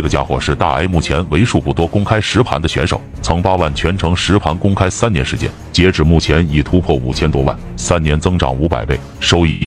[0.00, 9.62] 这个家伙是大 a 目前为数不多公开实盘的选手曾八万全程实盘公开三年时间截止目前已突破五千多万三年增长五百倍收益